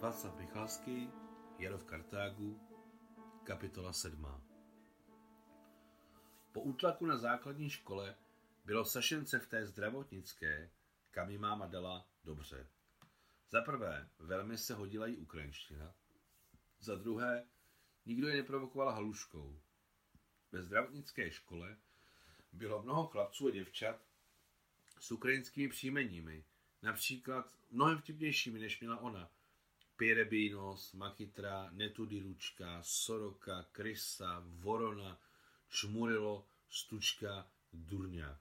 Václav 0.00 0.36
Michalský, 0.38 1.10
Jaro 1.58 1.78
v 1.78 1.84
Kartágu, 1.84 2.60
kapitola 3.44 3.92
7. 3.92 4.26
Po 6.52 6.60
útlaku 6.60 7.06
na 7.06 7.16
základní 7.16 7.70
škole 7.70 8.14
bylo 8.64 8.84
Sašence 8.84 9.38
v 9.38 9.46
té 9.46 9.66
zdravotnické, 9.66 10.70
kam 11.10 11.30
ji 11.30 11.38
máma 11.38 11.66
dala, 11.66 12.06
dobře. 12.24 12.66
Za 13.50 13.60
prvé, 13.60 14.08
velmi 14.18 14.58
se 14.58 14.74
hodila 14.74 15.06
jí 15.06 15.16
ukrajinština. 15.16 15.94
Za 16.80 16.94
druhé, 16.94 17.46
nikdo 18.06 18.28
ji 18.28 18.36
neprovokoval 18.36 18.92
haluškou. 18.92 19.60
Ve 20.52 20.62
zdravotnické 20.62 21.30
škole 21.30 21.76
bylo 22.52 22.82
mnoho 22.82 23.06
chlapců 23.06 23.46
a 23.46 23.50
děvčat 23.50 24.00
s 25.00 25.12
ukrajinskými 25.12 25.68
příjmeními, 25.68 26.44
například 26.82 27.54
mnohem 27.70 27.98
vtipnějšími, 27.98 28.58
než 28.58 28.80
měla 28.80 28.98
ona– 28.98 29.30
Pirebinos, 29.98 30.92
Machitra, 30.92 31.70
Netudiručka, 31.70 32.82
Soroka, 32.82 33.62
Krysa, 33.72 34.44
Vorona, 34.46 35.20
Čmurilo, 35.68 36.46
Stučka, 36.68 37.50
Durňák. 37.72 38.40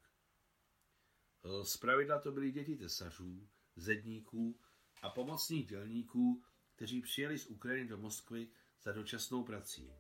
Z 1.64 1.78
pravidla 1.78 2.20
to 2.20 2.32
byly 2.32 2.52
děti 2.52 2.76
tesařů, 2.76 3.48
zedníků 3.76 4.60
a 5.02 5.10
pomocných 5.10 5.68
dělníků, 5.68 6.44
kteří 6.76 7.02
přijeli 7.02 7.40
z 7.40 7.48
Ukrajiny 7.48 7.90
do 7.90 7.98
Moskvy 7.98 8.48
za 8.82 8.92
dočasnou 8.92 9.44
prací. 9.44 9.94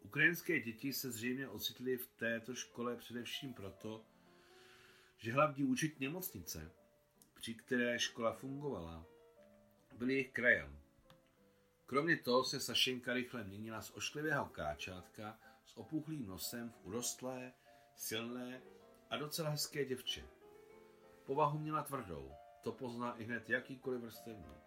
Ukrajinské 0.00 0.60
děti 0.60 0.92
se 0.92 1.10
zřejmě 1.10 1.48
ocitly 1.48 1.96
v 1.96 2.06
této 2.06 2.54
škole 2.54 2.96
především 2.96 3.54
proto, 3.54 4.06
že 5.18 5.32
hlavní 5.32 5.64
účet 5.64 6.00
nemocnice, 6.00 6.72
při 7.34 7.54
které 7.54 7.98
škola 7.98 8.32
fungovala, 8.32 9.13
byl 9.98 10.10
jejich 10.10 10.32
krajem. 10.32 10.78
Kromě 11.86 12.16
toho 12.16 12.44
se 12.44 12.60
Sašenka 12.60 13.12
rychle 13.12 13.44
měnila 13.44 13.82
z 13.82 13.90
ošklivého 13.90 14.46
káčátka 14.46 15.38
s 15.64 15.76
opuchlým 15.76 16.26
nosem 16.26 16.70
v 16.70 16.86
urostlé, 16.86 17.52
silné 17.96 18.62
a 19.10 19.16
docela 19.16 19.50
hezké 19.50 19.84
děvče. 19.84 20.28
Povahu 21.26 21.58
měla 21.58 21.82
tvrdou, 21.82 22.32
to 22.62 22.72
pozná 22.72 23.16
i 23.16 23.24
hned 23.24 23.50
jakýkoliv 23.50 24.00
vrstevník. 24.00 24.64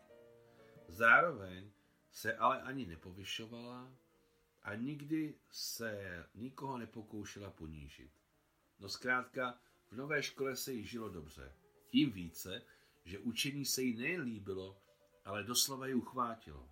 Zároveň 0.87 1.71
se 2.11 2.37
ale 2.37 2.61
ani 2.61 2.85
nepovyšovala 2.85 3.91
a 4.63 4.75
nikdy 4.75 5.35
se 5.51 6.23
nikoho 6.35 6.77
nepokoušela 6.77 7.51
ponížit. 7.51 8.11
No 8.79 8.89
zkrátka, 8.89 9.59
v 9.91 9.95
nové 9.95 10.23
škole 10.23 10.55
se 10.55 10.73
jí 10.73 10.85
žilo 10.85 11.09
dobře. 11.09 11.53
Tím 11.87 12.11
více, 12.11 12.61
že 13.05 13.19
učení 13.19 13.65
se 13.65 13.81
jí 13.81 13.97
nejen 13.97 14.21
líbilo, 14.21 14.77
ale 15.27 15.43
doslova 15.43 15.87
ji 15.87 15.93
uchvátilo. 15.93 16.69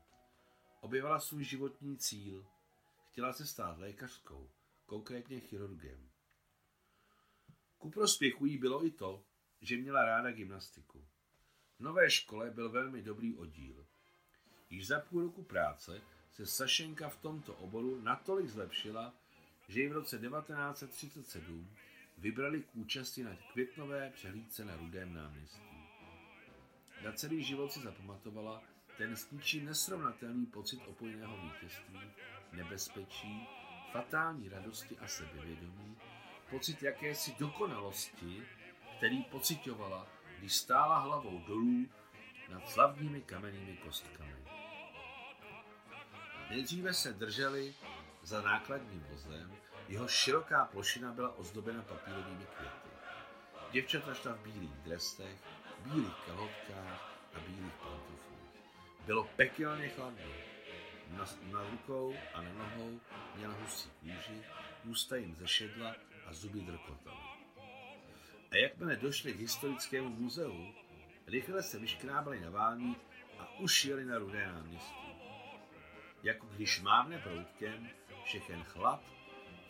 Objevila 0.82 1.20
svůj 1.20 1.44
životní 1.44 1.98
cíl. 1.98 2.46
Chtěla 3.12 3.34
se 3.34 3.46
stát 3.46 3.78
lékařskou, 3.78 4.50
konkrétně 4.86 5.40
chirurgem. 5.40 6.10
Ku 7.78 7.90
prospěchu 7.90 8.46
jí 8.46 8.58
bylo 8.58 8.86
i 8.86 8.92
to, 8.92 9.24
že 9.62 9.78
měla 9.78 10.06
ráda 10.06 10.32
gymnastiku. 10.32 11.06
V 11.78 11.80
nové 11.80 12.10
škole 12.10 12.52
byl 12.52 12.70
velmi 12.70 13.02
dobrý 13.02 13.36
oddíl. 13.36 13.86
Již 14.70 14.88
za 14.88 15.00
půl 15.00 15.22
roku 15.22 15.44
práce 15.44 16.02
se 16.34 16.46
Sašenka 16.46 17.10
v 17.10 17.22
tomto 17.22 17.56
oboru 17.56 18.02
natolik 18.02 18.50
zlepšila, 18.50 19.14
že 19.68 19.82
ji 19.82 19.90
v 19.90 19.94
roce 19.94 20.20
1937 20.20 21.70
vybrali 22.18 22.64
k 22.64 22.76
účasti 22.76 23.24
na 23.24 23.38
květnové 23.54 24.10
přehlídce 24.10 24.66
na 24.66 24.76
Rudém 24.76 25.14
náměstí. 25.14 25.75
Na 27.04 27.12
celý 27.12 27.44
život 27.44 27.72
si 27.72 27.80
zapamatovala 27.80 28.62
ten 28.98 29.16
s 29.16 29.32
ničím 29.32 29.66
nesrovnatelný 29.66 30.46
pocit 30.46 30.80
opojného 30.88 31.38
vítězství, 31.38 32.00
nebezpečí, 32.52 33.48
fatální 33.92 34.50
radosti 34.50 34.98
a 34.98 35.08
sebevědomí, 35.08 35.98
pocit 36.50 36.84
jakési 36.84 37.36
dokonalosti, 37.40 38.44
který 38.98 39.24
pocitovala, 39.24 40.08
když 40.40 40.54
stála 40.54 41.00
hlavou 41.00 41.40
dolů 41.40 41.86
nad 42.50 42.70
slavnými 42.70 43.22
kamennými 43.22 43.78
kostkami. 43.78 44.36
Nejdříve 46.50 46.94
se 46.94 47.14
drželi 47.14 47.74
za 48.24 48.42
nákladním 48.42 49.06
vozem, 49.10 49.56
jeho 49.88 50.08
široká 50.08 50.66
plošina 50.66 51.14
byla 51.14 51.38
ozdobena 51.38 51.82
papírovými 51.82 52.46
květy. 52.58 52.90
Děvčata 53.72 54.14
šla 54.14 54.34
v 54.34 54.40
bílých 54.40 54.72
drestech, 54.72 55.38
bílých 55.86 56.16
kalhotkách 56.26 57.30
a 57.34 57.40
bílých 57.40 57.74
pantoflích. 57.74 58.46
Bylo 59.06 59.24
pekelně 59.24 59.90
chladno. 59.90 60.32
Na, 61.10 61.26
na 61.52 61.70
rukou 61.70 62.16
a 62.34 62.42
na 62.42 62.54
nohou 62.54 63.00
měla 63.36 63.54
husí 63.54 63.90
kůži, 63.90 64.44
ústa 64.84 65.16
jim 65.16 65.36
zešedla 65.36 65.96
a 66.26 66.34
zuby 66.34 66.62
drkotaly. 66.62 67.18
A 68.52 68.56
jakmile 68.56 68.96
došli 68.96 69.34
k 69.34 69.40
historickému 69.40 70.10
muzeu, 70.10 70.74
rychle 71.28 71.64
se 71.64 71.80
vyškrábali 71.80 72.40
na 72.40 72.50
válník 72.50 73.00
a 73.40 73.60
už 73.60 73.86
jeli 73.86 74.06
na 74.06 74.18
rudé 74.18 74.48
náměstí. 74.48 75.16
Jako 76.24 76.48
když 76.48 76.82
mávne 76.82 77.20
proutkem, 77.20 77.90
všechen 78.24 78.64
chlad, 78.64 79.04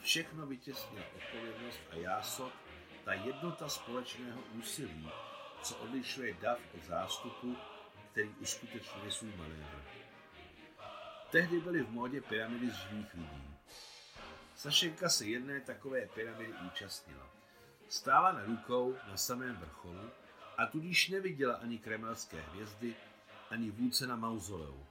všechno 0.02 0.48
vytěsnila 0.48 1.06
odpovědnost 1.16 1.80
a 1.92 1.96
jásot, 1.96 2.54
ta 3.04 3.14
jednota 3.14 3.70
společného 3.70 4.42
úsilí, 4.54 5.10
co 5.64 5.76
odlišuje 5.76 6.34
dav 6.34 6.60
od 6.76 6.84
zástupu, 6.84 7.56
který 8.12 8.30
uskutečňuje 8.30 9.12
svůj 9.12 9.32
manévr. 9.38 9.82
Tehdy 11.32 11.60
byly 11.60 11.84
v 11.84 11.92
módě 11.92 12.22
pyramidy 12.22 12.70
z 12.72 12.76
živých 12.76 13.14
lidí. 13.14 13.56
Sašenka 14.56 15.10
se 15.10 15.26
jedné 15.26 15.62
takové 15.62 16.08
pyramidy 16.08 16.54
účastnila. 16.68 17.30
Stála 17.90 18.32
na 18.32 18.46
rukou 18.46 18.96
na 19.08 19.18
samém 19.18 19.56
vrcholu 19.56 20.10
a 20.58 20.66
tudíž 20.66 21.10
neviděla 21.10 21.56
ani 21.56 21.80
kremelské 21.80 22.42
hvězdy, 22.42 22.96
ani 23.50 23.72
vůdce 23.72 24.08
na 24.08 24.16
mauzoleu. 24.16 24.86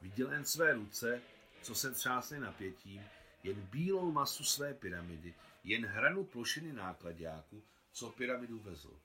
Viděla 0.00 0.32
jen 0.32 0.44
své 0.44 0.74
ruce, 0.74 1.22
co 1.62 1.74
se 1.74 1.92
třásly 1.92 2.40
napětím, 2.40 3.04
jen 3.42 3.62
bílou 3.62 4.12
masu 4.12 4.44
své 4.44 4.74
pyramidy, 4.74 5.34
jen 5.64 5.86
hranu 5.86 6.24
plošiny 6.24 6.72
nákladňáku, 6.72 7.62
co 7.92 8.10
pyramidu 8.10 8.58
vezl. 8.58 9.00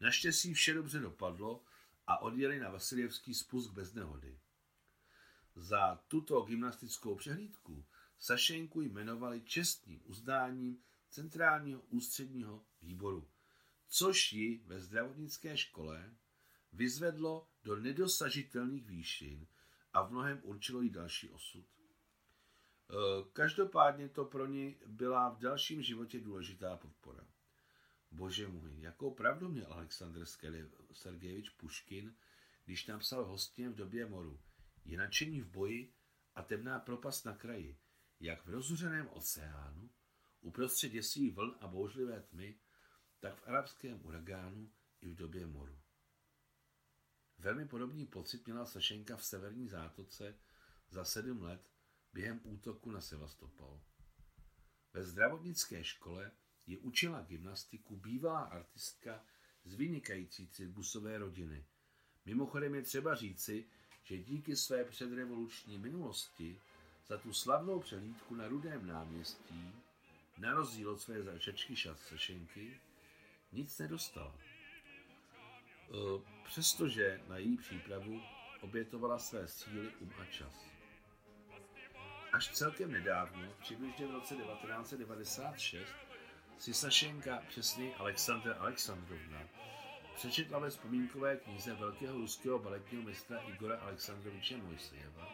Naštěstí 0.00 0.54
vše 0.54 0.74
dobře 0.74 1.00
dopadlo 1.00 1.64
a 2.06 2.18
odjeli 2.18 2.58
na 2.58 2.70
Vasiljevský 2.70 3.34
spust 3.34 3.70
bez 3.70 3.94
nehody. 3.94 4.38
Za 5.54 5.96
tuto 6.08 6.42
gymnastickou 6.42 7.14
přehlídku 7.14 7.84
Sašenku 8.18 8.80
jmenovali 8.80 9.40
čestným 9.40 10.00
uzdáním 10.04 10.82
Centrálního 11.10 11.80
ústředního 11.80 12.64
výboru, 12.82 13.28
což 13.88 14.32
ji 14.32 14.62
ve 14.66 14.80
zdravotnické 14.80 15.56
škole 15.56 16.14
vyzvedlo 16.72 17.48
do 17.64 17.76
nedosažitelných 17.76 18.86
výšin 18.86 19.46
a 19.92 20.02
v 20.02 20.10
mnohem 20.10 20.40
určilo 20.42 20.80
jí 20.80 20.90
další 20.90 21.30
osud. 21.30 21.64
Každopádně 23.32 24.08
to 24.08 24.24
pro 24.24 24.46
ní 24.46 24.76
byla 24.86 25.28
v 25.28 25.38
dalším 25.38 25.82
životě 25.82 26.20
důležitá 26.20 26.76
podpora. 26.76 27.26
Bože 28.14 28.48
můj, 28.48 28.80
jakou 28.80 29.14
pravdu 29.14 29.48
měl 29.48 29.72
Aleksandr 29.72 30.24
Sergejevič 30.92 31.50
Puškin, 31.50 32.16
když 32.64 32.86
napsal 32.86 33.24
hostně 33.24 33.68
v 33.68 33.74
době 33.74 34.06
moru. 34.06 34.40
Je 34.84 34.98
nadšení 34.98 35.40
v 35.40 35.50
boji 35.50 35.94
a 36.34 36.42
temná 36.42 36.78
propast 36.78 37.24
na 37.24 37.36
kraji, 37.36 37.78
jak 38.20 38.46
v 38.46 38.48
rozuřeném 38.48 39.08
oceánu, 39.08 39.90
uprostřed 40.40 40.88
děsí 40.88 41.30
vln 41.30 41.56
a 41.60 41.66
bouřlivé 41.66 42.20
tmy, 42.22 42.58
tak 43.20 43.36
v 43.36 43.48
arabském 43.48 44.06
uragánu 44.06 44.72
i 45.00 45.10
v 45.10 45.14
době 45.14 45.46
moru. 45.46 45.80
Velmi 47.38 47.68
podobný 47.68 48.06
pocit 48.06 48.46
měla 48.46 48.66
Sašenka 48.66 49.16
v 49.16 49.24
severní 49.24 49.68
zátoce 49.68 50.38
za 50.90 51.04
sedm 51.04 51.42
let 51.42 51.70
během 52.12 52.40
útoku 52.44 52.90
na 52.90 53.00
Sevastopol. 53.00 53.82
Ve 54.92 55.04
zdravotnické 55.04 55.84
škole 55.84 56.32
je 56.66 56.78
učila 56.78 57.22
gymnastiku 57.22 57.96
bývalá 57.96 58.40
artistka 58.40 59.24
z 59.64 59.74
vynikající 59.74 60.48
cirbusové 60.48 61.18
rodiny. 61.18 61.64
Mimochodem 62.24 62.74
je 62.74 62.82
třeba 62.82 63.14
říci, 63.14 63.64
že 64.02 64.18
díky 64.18 64.56
své 64.56 64.84
předrevoluční 64.84 65.78
minulosti 65.78 66.60
za 67.06 67.18
tu 67.18 67.32
slavnou 67.32 67.80
přehlídku 67.80 68.34
na 68.34 68.48
Rudém 68.48 68.86
náměstí, 68.86 69.72
na 70.38 70.54
rozdíl 70.54 70.90
od 70.90 71.00
své 71.00 71.22
začečky 71.22 71.76
šatřešenky, 71.76 72.80
nic 73.52 73.78
nedostala. 73.78 74.34
E, 74.38 75.94
přestože 76.44 77.20
na 77.28 77.38
její 77.38 77.56
přípravu 77.56 78.22
obětovala 78.60 79.18
své 79.18 79.48
síly, 79.48 79.92
um 80.00 80.12
a 80.20 80.24
čas. 80.24 80.66
Až 82.32 82.48
celkem 82.48 82.92
nedávno, 82.92 83.54
přibližně 83.60 84.06
v 84.06 84.10
roce 84.10 84.36
1996, 84.36 86.03
si 86.58 86.74
Sašenka, 86.74 87.42
přesně 87.48 87.94
Alexandra 87.94 88.54
Alexandrovna, 88.54 89.38
přečetla 90.14 90.58
ve 90.58 90.70
vzpomínkové 90.70 91.36
knize 91.36 91.74
velkého 91.74 92.18
ruského 92.18 92.58
baletního 92.58 93.02
mistra 93.02 93.38
Igora 93.38 93.78
Alexandroviče 93.78 94.56
Mojsejeva, 94.56 95.28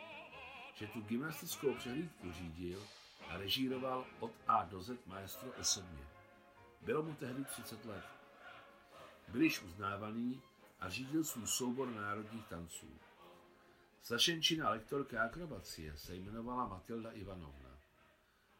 že 0.75 0.87
tu 0.87 1.01
gymnastickou 1.01 1.75
přehlídku 1.75 2.33
řídil 2.33 2.87
a 3.29 3.37
režíroval 3.37 4.07
od 4.21 4.33
A 4.49 4.65
do 4.65 4.83
Z 4.83 5.07
maestro 5.07 5.53
osobně. 5.61 6.07
Bylo 6.83 7.03
mu 7.03 7.15
tehdy 7.15 7.45
30 7.45 7.85
let. 7.85 8.05
Byl 9.29 9.43
již 9.43 9.63
uznávaný 9.63 10.43
a 10.81 10.89
řídil 10.89 11.25
svůj 11.25 11.47
soubor 11.47 11.89
národních 11.89 12.47
tanců. 12.47 12.99
Sašenčina 14.03 14.71
lektorka 14.71 15.23
akrobacie 15.23 15.97
se 15.97 16.15
jmenovala 16.15 16.69
Matilda 16.69 17.11
Ivanovna. 17.11 17.79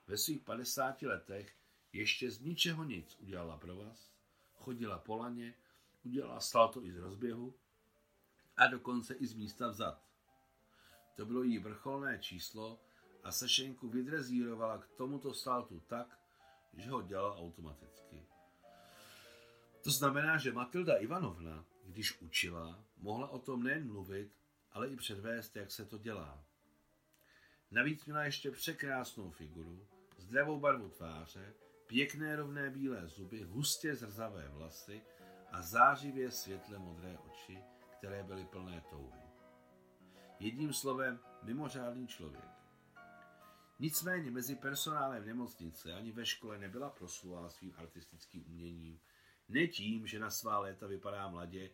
Ve 0.07 0.19
svých 0.19 0.41
50 0.41 1.03
letech 1.03 1.60
ještě 1.93 2.31
z 2.31 2.41
ničeho 2.41 2.85
nic 2.85 3.17
udělala 3.21 3.57
pro 3.57 3.77
vás, 3.77 4.11
chodila 4.55 4.99
po 4.99 5.17
laně, 5.17 5.55
udělala 6.05 6.41
salto 6.41 6.85
i 6.85 6.93
z 6.93 6.97
rozběhu 6.97 7.55
a 8.57 8.67
dokonce 8.67 9.15
i 9.15 9.27
z 9.27 9.35
místa 9.35 9.69
vzad. 9.69 10.03
To 11.17 11.27
bylo 11.27 11.43
jí 11.43 11.59
vrcholné 11.59 12.19
číslo 12.19 12.81
a 13.23 13.33
Sašenku 13.33 13.89
vydrezírovala 13.89 14.79
k 14.79 14.87
tomuto 14.87 15.35
saltu 15.35 15.81
tak, 15.81 16.19
že 16.73 16.91
ho 16.91 17.03
dělal 17.03 17.37
automaticky. 17.39 18.27
To 19.83 19.91
znamená, 19.91 20.39
že 20.39 20.53
Matilda 20.53 20.97
Ivanovna, 20.97 21.65
když 21.85 22.21
učila, 22.21 22.85
mohla 22.97 23.29
o 23.29 23.39
tom 23.39 23.63
nejen 23.63 23.87
mluvit, 23.87 24.33
ale 24.73 24.89
i 24.89 24.97
předvést, 24.97 25.57
jak 25.57 25.71
se 25.71 25.85
to 25.85 25.99
dělá. 25.99 26.45
Navíc 27.71 28.05
měla 28.05 28.25
ještě 28.25 28.51
překrásnou 28.51 29.31
figuru, 29.31 29.87
zdravou 30.19 30.61
barvu 30.61 30.89
tváře, 30.89 31.55
pěkné 31.91 32.37
rovné 32.37 32.71
bílé 32.71 33.07
zuby, 33.07 33.43
hustě 33.43 33.95
zrzavé 33.95 34.49
vlasy 34.49 35.03
a 35.51 35.63
zářivě 35.63 36.31
světle 36.31 36.79
modré 36.79 37.19
oči, 37.19 37.59
které 37.99 38.23
byly 38.23 38.45
plné 38.45 38.83
touhy. 38.91 39.21
Jedním 40.39 40.73
slovem, 40.73 41.21
mimořádný 41.43 42.07
člověk. 42.07 42.45
Nicméně 43.79 44.31
mezi 44.31 44.57
personálem 44.57 45.27
nemocnice 45.27 45.95
ani 45.95 46.13
ve 46.13 46.27
škole 46.27 46.59
nebyla 46.59 46.91
proslulá 46.91 47.49
svým 47.49 47.75
artistickým 47.77 48.45
uměním. 48.47 49.01
Ne 49.49 49.67
tím, 49.67 50.07
že 50.07 50.19
na 50.19 50.31
svá 50.31 50.59
léta 50.59 50.87
vypadá 50.87 51.29
mladě 51.29 51.71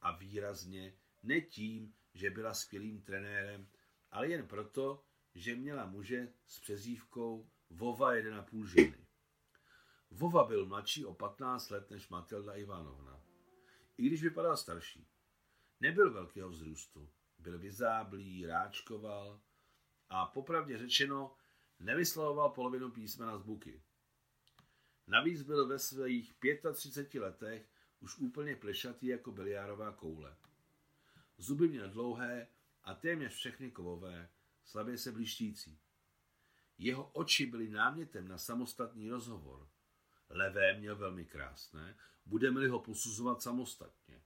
a 0.00 0.16
výrazně, 0.16 0.94
ne 1.22 1.40
tím, 1.40 1.94
že 2.14 2.30
byla 2.30 2.54
skvělým 2.54 3.02
trenérem, 3.02 3.68
ale 4.10 4.28
jen 4.28 4.46
proto, 4.46 5.04
že 5.34 5.56
měla 5.56 5.86
muže 5.86 6.32
s 6.46 6.60
přezívkou 6.60 7.50
Vova 7.70 8.14
1,5 8.14 8.64
ženy. 8.64 8.99
Vova 10.20 10.44
byl 10.44 10.66
mladší 10.66 11.04
o 11.04 11.14
15 11.14 11.70
let 11.70 11.90
než 11.90 12.08
Matilda 12.08 12.54
Ivanovna. 12.54 13.22
I 13.98 14.06
když 14.06 14.22
vypadal 14.22 14.56
starší. 14.56 15.06
Nebyl 15.80 16.12
velkého 16.12 16.50
vzrůstu. 16.50 17.10
Byl 17.38 17.58
vyzáblý, 17.58 18.46
ráčkoval 18.46 19.40
a 20.08 20.26
popravdě 20.26 20.78
řečeno 20.78 21.34
nevyslovoval 21.78 22.50
polovinu 22.50 22.90
písmena 22.90 23.38
z 23.38 23.42
buky. 23.42 23.82
Navíc 25.06 25.42
byl 25.42 25.68
ve 25.68 25.78
svých 25.78 26.34
35 26.74 27.20
letech 27.20 27.68
už 28.00 28.18
úplně 28.18 28.56
plešatý 28.56 29.06
jako 29.06 29.32
biliárová 29.32 29.92
koule. 29.92 30.36
Zuby 31.38 31.68
měl 31.68 31.90
dlouhé 31.90 32.48
a 32.84 32.94
téměř 32.94 33.34
všechny 33.34 33.70
kovové, 33.70 34.30
slabě 34.64 34.98
se 34.98 35.12
blíštící. 35.12 35.78
Jeho 36.78 37.10
oči 37.10 37.46
byly 37.46 37.68
námětem 37.68 38.28
na 38.28 38.38
samostatný 38.38 39.10
rozhovor. 39.10 39.68
Levé 40.30 40.74
měl 40.74 40.96
velmi 40.96 41.24
krásné, 41.24 41.96
budeme-li 42.26 42.68
ho 42.68 42.80
posuzovat 42.80 43.42
samostatně. 43.42 44.22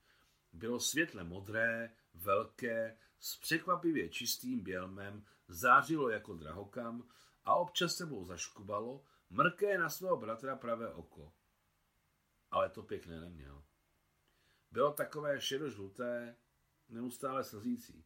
Bylo 0.53 0.81
světle 0.81 1.25
modré, 1.25 1.97
velké, 2.15 2.99
s 3.19 3.37
překvapivě 3.37 4.09
čistým 4.09 4.61
bělmem, 4.61 5.25
zářilo 5.49 6.09
jako 6.09 6.35
drahokam 6.35 7.09
a 7.45 7.55
občas 7.55 7.97
sebou 7.97 8.25
zaškubalo, 8.25 9.05
mrké 9.31 9.79
na 9.79 9.91
svého 9.91 10.17
bratra 10.17 10.57
pravé 10.57 10.95
oko. 10.95 11.33
Ale 12.51 12.71
to 12.71 12.83
pěkné 12.83 13.21
neměl. 13.21 13.65
Bylo 14.71 14.93
takové 14.93 15.41
šedožluté, 15.41 16.37
neustále 16.89 17.45
slzící. 17.45 18.05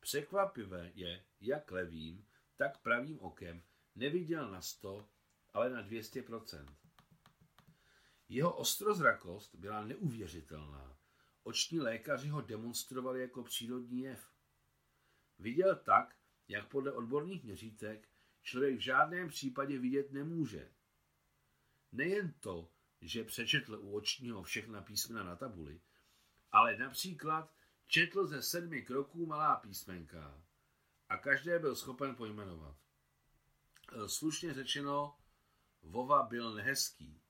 Překvapivé 0.00 0.90
je, 0.94 1.24
jak 1.40 1.70
levým, 1.70 2.26
tak 2.56 2.78
pravým 2.78 3.20
okem 3.20 3.62
neviděl 3.94 4.50
na 4.50 4.60
100, 4.60 5.08
ale 5.52 5.70
na 5.70 5.82
200%. 5.82 6.74
Jeho 8.28 8.56
ostrozrakost 8.56 9.54
byla 9.54 9.84
neuvěřitelná. 9.84 10.98
Oční 11.42 11.80
lékaři 11.80 12.28
ho 12.28 12.40
demonstrovali 12.40 13.20
jako 13.20 13.42
přírodní 13.42 14.00
jev. 14.00 14.32
Viděl 15.38 15.76
tak, 15.76 16.16
jak 16.48 16.68
podle 16.68 16.92
odborných 16.92 17.44
měřítek 17.44 18.08
člověk 18.42 18.76
v 18.76 18.82
žádném 18.82 19.28
případě 19.28 19.78
vidět 19.78 20.12
nemůže. 20.12 20.72
Nejen 21.92 22.32
to, 22.40 22.70
že 23.00 23.24
přečetl 23.24 23.74
u 23.74 23.94
očního 23.94 24.42
všechna 24.42 24.82
písmena 24.82 25.24
na 25.24 25.36
tabuli, 25.36 25.80
ale 26.52 26.76
například 26.76 27.54
četl 27.86 28.26
ze 28.26 28.42
sedmi 28.42 28.82
kroků 28.82 29.26
malá 29.26 29.56
písmenka 29.56 30.44
a 31.08 31.16
každé 31.16 31.58
byl 31.58 31.76
schopen 31.76 32.16
pojmenovat. 32.16 32.76
Slušně 34.06 34.54
řečeno, 34.54 35.18
Vova 35.82 36.22
byl 36.22 36.54
nehezký. 36.54 37.23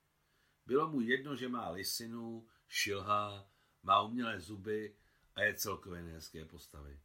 Bylo 0.67 0.91
mu 0.91 1.01
jedno, 1.01 1.37
že 1.37 1.49
má 1.49 1.71
lisinu, 1.71 2.49
šilhá, 2.69 3.51
má 3.83 4.03
umělé 4.03 4.41
zuby 4.41 4.97
a 5.35 5.43
je 5.43 5.55
celkově 5.55 6.03
nehezké 6.03 6.45
postavy. 6.45 7.01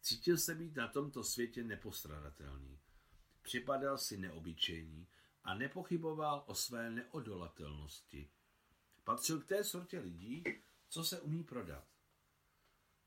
Cítil 0.00 0.38
se 0.38 0.54
být 0.54 0.76
na 0.76 0.88
tomto 0.88 1.24
světě 1.24 1.64
nepostradatelný. 1.64 2.80
Připadal 3.42 3.98
si 3.98 4.16
neobyčejný 4.16 5.08
a 5.44 5.54
nepochyboval 5.54 6.44
o 6.46 6.54
své 6.54 6.90
neodolatelnosti. 6.90 8.30
Patřil 9.04 9.40
k 9.40 9.46
té 9.46 9.64
sortě 9.64 9.98
lidí, 9.98 10.44
co 10.88 11.04
se 11.04 11.20
umí 11.20 11.44
prodat. 11.44 11.84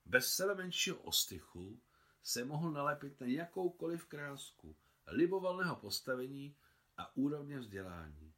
Bez 0.06 0.34
sebe 0.34 0.56
menšího 0.56 0.98
ostychu 0.98 1.82
se 2.24 2.46
mohl 2.46 2.72
nalepit 2.72 3.22
na 3.22 3.28
jakoukoliv 3.28 4.06
krásku, 4.06 4.76
libovalného 5.08 5.76
postavení 5.76 6.56
a 6.98 7.16
úrovně 7.16 7.60
vzdělání. 7.60 8.33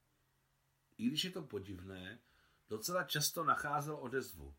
I 0.97 1.07
když 1.07 1.23
je 1.23 1.31
to 1.31 1.41
podivné, 1.41 2.19
docela 2.69 3.03
často 3.03 3.43
nacházel 3.43 3.95
odezvu. 3.95 4.55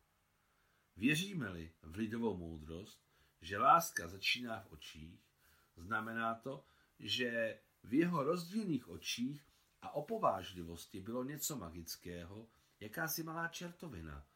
Věříme-li 0.95 1.73
v 1.81 1.95
lidovou 1.95 2.37
moudrost, 2.37 3.01
že 3.41 3.57
láska 3.57 4.07
začíná 4.07 4.59
v 4.59 4.71
očích, 4.71 5.27
znamená 5.75 6.35
to, 6.35 6.65
že 6.99 7.59
v 7.83 7.93
jeho 7.93 8.23
rozdílných 8.23 8.87
očích 8.87 9.47
a 9.81 9.91
opovážlivosti 9.95 11.01
bylo 11.01 11.23
něco 11.23 11.57
magického, 11.57 12.49
jakási 12.79 13.23
malá 13.23 13.47
čertovina, 13.47 14.27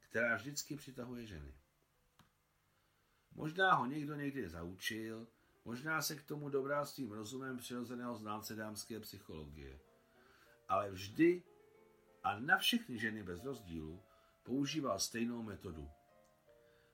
která 0.00 0.36
vždycky 0.36 0.76
přitahuje 0.76 1.26
ženy. 1.26 1.54
Možná 3.32 3.74
ho 3.74 3.86
někdo 3.86 4.14
někdy 4.14 4.48
zaučil, 4.48 5.28
možná 5.64 6.02
se 6.02 6.16
k 6.16 6.22
tomu 6.22 6.48
dobrá 6.48 6.84
s 6.84 6.94
tím 6.94 7.12
rozumem 7.12 7.58
přirozeného 7.58 8.16
znalce 8.16 8.54
dámské 8.54 9.00
psychologie. 9.00 9.80
Ale 10.70 10.90
vždy 10.90 11.42
a 12.22 12.38
na 12.38 12.58
všechny 12.58 12.98
ženy 12.98 13.22
bez 13.22 13.44
rozdílu 13.44 14.02
používal 14.42 14.98
stejnou 14.98 15.42
metodu. 15.42 15.90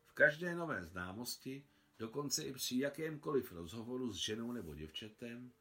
V 0.04 0.12
každé 0.12 0.54
nové 0.54 0.84
známosti 0.84 1.66
dokonce 1.98 2.44
i 2.44 2.52
při 2.52 2.78
jakémkoliv 2.78 3.52
rozhovoru 3.52 4.12
s 4.12 4.16
ženou 4.16 4.52
nebo 4.52 4.74
děvčetem, 4.74 5.52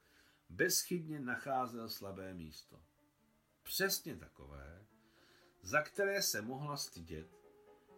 bezchybně 0.50 1.20
nacházel 1.20 1.90
slabé 1.90 2.34
místo. 2.34 2.82
Přesně 3.64 4.16
takové, 4.16 4.86
za 5.62 5.82
které 5.82 6.22
se 6.22 6.42
mohla 6.42 6.78
stydět, 6.78 7.28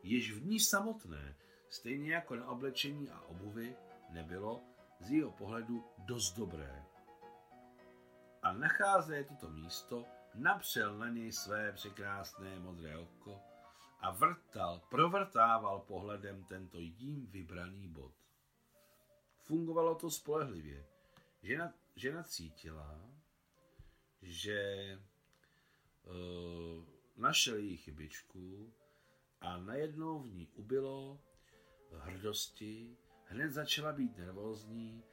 jež 0.03 0.31
v 0.31 0.45
ní 0.45 0.59
samotné, 0.59 1.37
stejně 1.69 2.13
jako 2.13 2.35
na 2.35 2.47
oblečení 2.47 3.09
a 3.09 3.21
obuvy, 3.21 3.75
nebylo 4.09 4.63
z 4.99 5.11
jeho 5.11 5.31
pohledu 5.31 5.85
dost 5.97 6.33
dobré. 6.33 6.85
A 8.47 8.53
nachází 8.53 9.23
toto 9.27 9.49
místo, 9.49 10.05
napřel 10.35 10.97
na 10.97 11.09
něj 11.09 11.31
své 11.31 11.71
překrásné 11.71 12.59
modré 12.59 12.97
oko 12.97 13.41
a 13.99 14.11
vrtal, 14.11 14.81
provrtával 14.89 15.79
pohledem 15.79 16.43
tento 16.43 16.79
jím 16.79 17.27
vybraný 17.27 17.87
bod. 17.87 18.13
Fungovalo 19.37 19.95
to 19.95 20.11
spolehlivě. 20.11 20.85
Žena, 21.43 21.73
žena 21.95 22.23
cítila, 22.23 23.01
že 24.21 24.59
uh, 26.03 26.83
našel 27.17 27.55
její 27.55 27.77
chybičku 27.77 28.73
a 29.41 29.57
najednou 29.57 30.19
v 30.19 30.29
ní 30.29 30.47
ubylo 30.47 31.19
hrdosti, 31.91 32.97
hned 33.25 33.51
začala 33.51 33.91
být 33.91 34.17
nervózní 34.17 35.03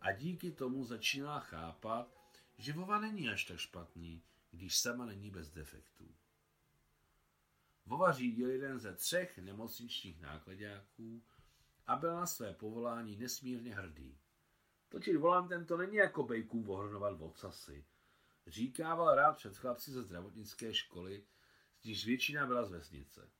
a 0.00 0.12
díky 0.12 0.52
tomu 0.52 0.84
začínala 0.84 1.40
chápat, 1.40 2.13
že 2.58 2.72
Vova 2.72 3.00
není 3.00 3.28
až 3.28 3.44
tak 3.44 3.58
špatný, 3.58 4.22
když 4.50 4.78
sama 4.78 5.06
není 5.06 5.30
bez 5.30 5.50
defektů. 5.50 6.14
Vova 7.86 8.12
řídil 8.12 8.50
jeden 8.50 8.78
ze 8.78 8.94
třech 8.94 9.38
nemocničních 9.38 10.20
nákladňáků 10.20 11.22
a 11.86 11.96
byl 11.96 12.14
na 12.16 12.26
své 12.26 12.54
povolání 12.54 13.16
nesmírně 13.16 13.74
hrdý. 13.74 14.18
Točit 14.88 15.16
volantem 15.16 15.66
to 15.66 15.76
není 15.76 15.96
jako 15.96 16.22
bejkům 16.22 16.64
vohrnovat 16.64 17.18
vocasy. 17.18 17.84
Říkával 18.46 19.14
rád 19.14 19.36
před 19.36 19.56
chlapci 19.56 19.90
ze 19.90 20.02
zdravotnické 20.02 20.74
školy, 20.74 21.24
z 21.80 21.84
níž 21.84 22.06
většina 22.06 22.46
byla 22.46 22.64
z 22.64 22.70
vesnice. 22.70 23.30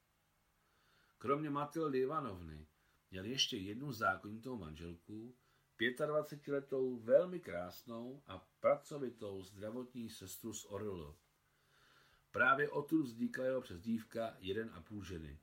Kromě 1.18 1.50
Matildy 1.50 1.98
Ivanovny 1.98 2.66
měl 3.10 3.24
ještě 3.24 3.56
jednu 3.56 3.92
zákonitou 3.92 4.58
manželku, 4.58 5.36
25-letou 5.80 6.96
velmi 6.96 7.40
krásnou 7.40 8.22
a 8.26 8.46
pracovitou 8.60 9.42
zdravotní 9.42 10.10
sestru 10.10 10.54
z 10.54 10.64
Orl. 10.64 11.14
Právě 12.30 12.68
odtud 12.68 13.02
vznikla 13.02 13.44
jeho 13.44 13.60
přezdívka 13.60 14.36
jeden 14.38 14.70
a 14.74 14.80
půl 14.80 15.04
ženy. 15.04 15.38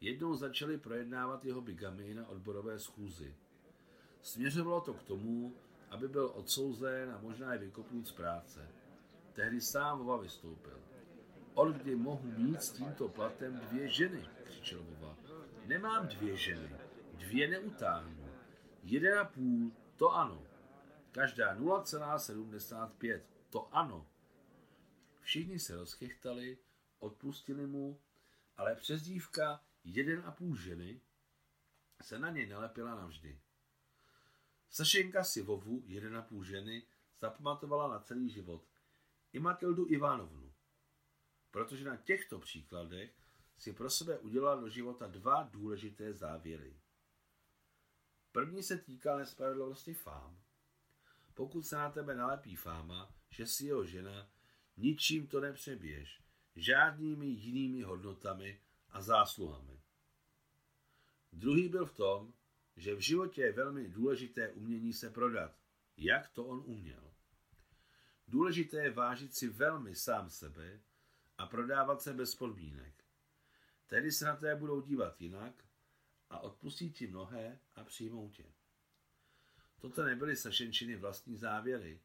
Jednou 0.00 0.34
začali 0.34 0.78
projednávat 0.78 1.44
jeho 1.44 1.60
bigamy 1.60 2.14
na 2.14 2.28
odborové 2.28 2.78
schůzi. 2.78 3.36
Směřovalo 4.22 4.80
to 4.80 4.94
k 4.94 5.02
tomu, 5.02 5.56
aby 5.90 6.08
byl 6.08 6.32
odsouzen 6.34 7.10
a 7.10 7.18
možná 7.18 7.54
i 7.54 7.58
vykopnut 7.58 8.06
z 8.06 8.12
práce. 8.12 8.68
Tehdy 9.32 9.60
sám 9.60 9.98
Vova 9.98 10.16
vystoupil. 10.16 10.80
Od 11.54 11.68
kdy 11.68 11.96
mohu 11.96 12.32
mít 12.38 12.62
s 12.62 12.70
tímto 12.70 13.08
platem 13.08 13.60
dvě 13.68 13.88
ženy, 13.88 14.28
křičel 14.44 14.82
Vova. 14.82 15.16
Nemám 15.66 16.08
dvě 16.08 16.36
ženy, 16.36 16.70
dvě 17.14 17.48
neutáhnu. 17.48 18.29
Jeden 18.82 19.18
a 19.18 19.24
půl, 19.24 19.72
to 19.96 20.10
ano. 20.10 20.46
Každá 21.12 21.56
0,75, 21.56 23.22
to 23.50 23.74
ano. 23.74 24.06
Všichni 25.20 25.58
se 25.58 25.76
rozchechtali, 25.76 26.58
odpustili 26.98 27.66
mu, 27.66 28.00
ale 28.56 28.74
přezdívka 28.74 29.64
jeden 29.84 30.22
a 30.26 30.30
půl 30.30 30.56
ženy 30.56 31.00
se 32.02 32.18
na 32.18 32.30
něj 32.30 32.46
nalepila 32.46 32.94
navždy. 32.94 33.40
Sašenka 34.70 35.24
si 35.24 35.42
Vovu, 35.42 35.82
jeden 35.86 36.16
a 36.16 36.22
půl 36.22 36.44
ženy, 36.44 36.86
zapamatovala 37.18 37.88
na 37.88 38.00
celý 38.00 38.30
život. 38.30 38.64
I 39.32 39.38
Matildu 39.38 39.86
Ivanovnu. 39.90 40.52
Protože 41.50 41.84
na 41.84 41.96
těchto 41.96 42.38
příkladech 42.38 43.14
si 43.58 43.72
pro 43.72 43.90
sebe 43.90 44.18
udělal 44.18 44.60
do 44.60 44.68
života 44.68 45.06
dva 45.06 45.42
důležité 45.42 46.12
závěry. 46.12 46.80
První 48.32 48.62
se 48.62 48.78
týká 48.78 49.16
nespravedlnosti 49.16 49.94
fám. 49.94 50.38
Pokud 51.34 51.62
se 51.62 51.76
na 51.76 51.90
tebe 51.90 52.14
nalepí 52.14 52.56
fáma, 52.56 53.14
že 53.30 53.46
jsi 53.46 53.66
jeho 53.66 53.84
žena, 53.84 54.30
ničím 54.76 55.26
to 55.26 55.40
nepřeběž, 55.40 56.22
žádnými 56.56 57.26
jinými 57.26 57.82
hodnotami 57.82 58.60
a 58.88 59.02
zásluhami. 59.02 59.80
Druhý 61.32 61.68
byl 61.68 61.86
v 61.86 61.96
tom, 61.96 62.32
že 62.76 62.94
v 62.94 63.00
životě 63.00 63.42
je 63.42 63.52
velmi 63.52 63.88
důležité 63.88 64.52
umění 64.52 64.92
se 64.92 65.10
prodat, 65.10 65.56
jak 65.96 66.28
to 66.28 66.44
on 66.44 66.62
uměl. 66.66 67.14
Důležité 68.28 68.76
je 68.76 68.90
vážit 68.90 69.34
si 69.34 69.48
velmi 69.48 69.94
sám 69.94 70.30
sebe 70.30 70.80
a 71.38 71.46
prodávat 71.46 72.02
se 72.02 72.12
bez 72.12 72.34
podmínek. 72.34 73.04
Tedy 73.86 74.12
se 74.12 74.24
na 74.24 74.36
té 74.36 74.56
budou 74.56 74.80
dívat 74.80 75.20
jinak 75.20 75.64
a 76.30 76.38
odpustí 76.38 76.92
ti 76.92 77.06
mnohé 77.06 77.58
a 77.74 77.84
přijmou 77.84 78.30
tě. 78.30 78.44
Toto 79.80 80.04
nebyly 80.04 80.36
Sašenčiny 80.36 80.96
vlastní 80.96 81.36
závěry, 81.36 82.00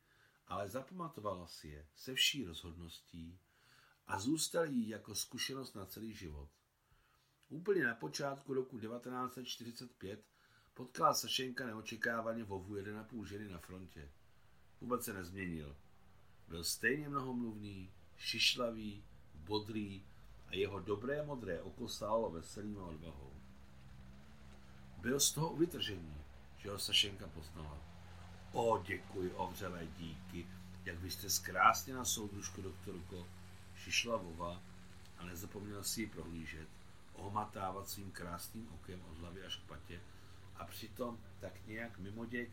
ale 0.48 0.70
zapamatovala 0.70 1.48
si 1.48 1.68
je 1.68 1.88
se 1.96 2.14
vší 2.14 2.46
rozhodností 2.46 3.40
a 4.08 4.20
zůstaly 4.20 4.70
jí 4.70 4.90
jako 4.90 5.16
zkušenost 5.16 5.74
na 5.74 5.86
celý 5.86 6.14
život. 6.14 6.50
Úplně 7.50 7.84
na 7.84 7.96
počátku 7.96 8.54
roku 8.54 8.80
1945 8.80 10.26
potkala 10.74 11.14
Sašenka 11.14 11.66
neočekávaně 11.66 12.44
Vovu 12.44 12.76
jeden 12.76 12.98
a 12.98 13.04
půl 13.04 13.26
ženy 13.26 13.50
na 13.50 13.60
frontě. 13.60 14.12
Vůbec 14.82 15.06
se 15.06 15.14
nezměnil. 15.14 15.78
Byl 16.48 16.64
stejně 16.64 17.10
mnohomluvný, 17.10 17.94
šišlavý, 18.18 19.06
bodrý 19.34 20.06
a 20.48 20.56
jeho 20.56 20.80
dobré 20.80 21.26
modré 21.26 21.62
oko 21.62 21.88
stálo 21.88 22.32
veselým 22.32 22.78
a 22.80 22.86
odvahou. 22.86 23.35
Byl 25.06 25.20
z 25.20 25.32
toho 25.32 25.56
vytržení, 25.56 26.16
že 26.58 26.70
ho 26.70 26.80
Sašenka 26.80 27.28
poznala. 27.28 27.78
O, 28.52 28.84
děkuji, 28.84 29.32
ovřelé 29.32 29.88
díky, 29.98 30.48
jak 30.86 31.00
vy 31.00 31.12
jste 31.12 31.30
zkrásně 31.30 31.94
na 31.94 32.06
soudružku, 32.06 32.62
doktorko, 32.62 33.28
šišla 33.76 34.18
Vova 34.18 34.62
a 35.18 35.26
nezapomněl 35.26 35.84
si 35.84 36.02
ji 36.02 36.08
prohlížet, 36.08 36.68
ohmatávat 37.14 37.90
svým 37.90 38.12
krásným 38.12 38.68
okem 38.74 39.02
od 39.12 39.18
hlavy 39.18 39.44
až 39.44 39.56
k 39.56 39.68
patě 39.68 40.02
a 40.56 40.66
přitom 40.66 41.20
tak 41.40 41.68
nějak 41.68 42.00
mimoděk 42.00 42.50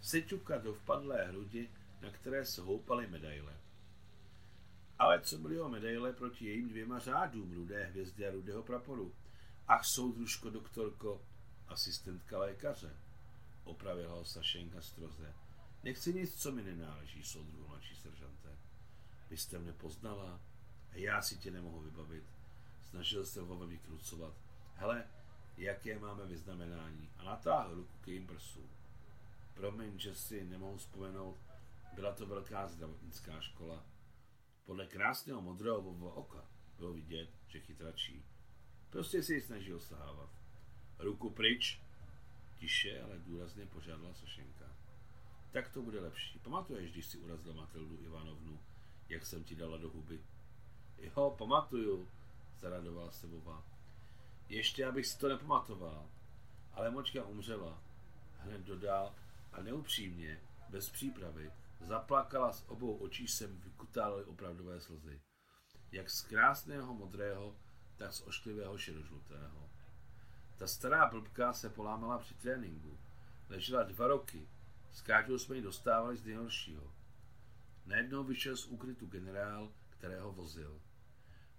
se 0.00 0.22
čukat 0.22 0.62
do 0.62 0.74
vpadlé 0.74 1.24
hrudi, 1.24 1.70
na 2.02 2.10
které 2.10 2.44
se 2.44 2.62
houpaly 2.62 3.06
medaile. 3.06 3.52
Ale 4.98 5.20
co 5.20 5.38
byly 5.38 5.60
o 5.60 5.68
medaile 5.68 6.12
proti 6.12 6.44
jejím 6.44 6.68
dvěma 6.68 6.98
řádům 6.98 7.52
rudé 7.54 7.84
hvězdy 7.84 8.28
a 8.28 8.30
rudého 8.30 8.62
praporu? 8.62 9.14
Ach, 9.68 9.84
soudružko, 9.84 10.50
doktorko, 10.50 11.20
asistentka 11.72 12.38
lékaře, 12.38 12.96
opravil 13.64 14.10
ho 14.10 14.24
Sašenka 14.24 14.80
stroze. 14.80 15.34
Nechci 15.82 16.14
nic, 16.14 16.34
co 16.34 16.52
mi 16.52 16.62
nenáleží, 16.62 17.24
soudruhu 17.24 17.68
mladší 17.68 17.96
seržante. 17.96 18.58
Vy 19.30 19.36
jste 19.36 19.58
mě 19.58 19.72
poznala 19.72 20.40
a 20.90 20.96
já 20.96 21.22
si 21.22 21.36
tě 21.36 21.50
nemohu 21.50 21.80
vybavit. 21.80 22.24
Snažil 22.90 23.26
se 23.26 23.40
ho 23.40 23.66
vykrucovat. 23.66 24.34
Hele, 24.74 25.04
jaké 25.56 25.98
máme 25.98 26.26
vyznamenání 26.26 27.10
a 27.16 27.24
natáhl 27.24 27.74
ruku 27.74 27.98
k 28.00 28.08
jejím 28.08 28.26
prsům. 28.26 28.70
Promiň, 29.54 29.98
že 29.98 30.14
si 30.14 30.44
nemohu 30.44 30.76
vzpomenout, 30.76 31.38
byla 31.94 32.12
to 32.12 32.26
velká 32.26 32.68
zdravotnická 32.68 33.40
škola. 33.40 33.84
Podle 34.64 34.86
krásného 34.86 35.40
modrého 35.40 35.78
oka 36.14 36.44
bylo 36.78 36.92
vidět, 36.92 37.30
že 37.48 37.60
chytračí. 37.60 38.24
Prostě 38.90 39.22
si 39.22 39.34
ji 39.34 39.40
snažil 39.40 39.80
sahávat. 39.80 40.41
Ruku 41.02 41.30
pryč. 41.30 41.80
Tiše, 42.58 43.02
ale 43.02 43.18
důrazně 43.18 43.66
požádala 43.66 44.14
Sašenka. 44.14 44.64
Tak 45.52 45.68
to 45.68 45.82
bude 45.82 46.00
lepší. 46.00 46.38
Pamatuješ, 46.38 46.92
když 46.92 47.06
si 47.06 47.18
urazil 47.18 47.54
Matildu 47.54 47.98
Ivanovnu, 48.04 48.60
jak 49.08 49.26
jsem 49.26 49.44
ti 49.44 49.54
dala 49.54 49.76
do 49.76 49.90
huby? 49.90 50.20
Jo, 50.98 51.34
pamatuju, 51.38 52.08
zaradoval 52.58 53.10
se 53.10 53.26
Vova. 53.26 53.64
Ještě 54.48 54.86
abych 54.86 55.06
si 55.06 55.18
to 55.18 55.28
nepamatoval. 55.28 56.10
Ale 56.72 56.90
močka 56.90 57.24
umřela. 57.24 57.82
Hned 58.38 58.60
dodal 58.60 59.14
a 59.52 59.62
neupřímně, 59.62 60.40
bez 60.68 60.90
přípravy, 60.90 61.52
zaplakala 61.80 62.52
z 62.52 62.64
obou 62.68 62.96
očí 62.96 63.28
sem 63.28 63.60
vykutávaly 63.60 64.24
opravdové 64.24 64.80
slzy. 64.80 65.20
Jak 65.92 66.10
z 66.10 66.22
krásného 66.22 66.94
modrého, 66.94 67.56
tak 67.96 68.12
z 68.12 68.26
ošklivého 68.26 68.78
šedožlutého. 68.78 69.71
Ta 70.56 70.66
stará 70.66 71.06
blbka 71.06 71.52
se 71.52 71.70
polámala 71.70 72.18
při 72.18 72.34
tréninku. 72.34 72.98
Ležela 73.48 73.82
dva 73.82 74.06
roky. 74.06 74.48
S 74.92 75.02
Káťou 75.02 75.38
jsme 75.38 75.56
ji 75.56 75.62
dostávali 75.62 76.16
z 76.16 76.24
nejhoršího. 76.24 76.94
Najednou 77.86 78.24
vyšel 78.24 78.56
z 78.56 78.66
úkrytu 78.66 79.06
generál, 79.06 79.72
kterého 79.88 80.32
vozil. 80.32 80.82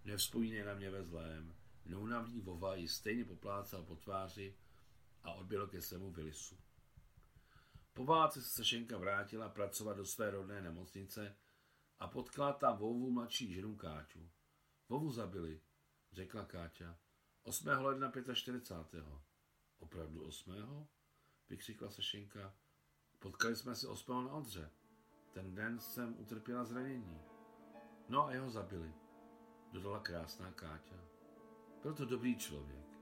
Nevzpomínej 0.06 0.64
na 0.64 0.74
mě 0.74 0.90
ve 0.90 1.04
zlém. 1.04 1.56
Neunavný 1.86 2.42
vova 2.42 2.76
ji 2.76 2.88
stejně 2.88 3.26
poplácal 3.26 3.84
po 3.84 3.96
tváři 3.96 4.56
a 5.24 5.34
odběhl 5.34 5.68
ke 5.68 5.82
svému 5.82 6.12
Vilisu. 6.12 6.58
Po 7.94 8.06
válce 8.06 8.42
se 8.42 8.50
Sešenka 8.50 8.98
vrátila 8.98 9.50
pracovat 9.50 9.98
do 9.98 10.06
své 10.06 10.32
rodné 10.32 10.62
nemocnice 10.62 11.36
a 12.00 12.08
potkala 12.08 12.54
tam 12.54 12.78
Vovu 12.78 13.12
mladší 13.12 13.54
ženu 13.54 13.76
Káťu. 13.76 14.30
Vovu 14.90 15.12
zabili, 15.12 15.62
řekla 16.12 16.46
Káťa. 16.46 16.98
8. 17.44 17.68
ledna 17.68 18.12
45. 18.34 19.06
Opravdu 19.80 20.28
8. 20.28 20.88
vykřikla 21.50 21.90
Sešenka. 21.90 22.54
Potkali 23.20 23.56
jsme 23.56 23.76
se 23.76 23.88
8. 23.88 24.26
na 24.26 24.32
Odře. 24.34 24.72
Ten 25.34 25.56
den 25.56 25.80
jsem 25.80 26.20
utrpěla 26.20 26.66
zranění. 26.66 27.22
No 28.10 28.26
a 28.26 28.34
jeho 28.34 28.50
zabili, 28.50 28.94
dodala 29.72 30.00
krásná 30.00 30.52
Káťa. 30.52 30.96
Byl 31.82 31.94
to 31.94 32.06
dobrý 32.06 32.38
člověk. 32.38 32.93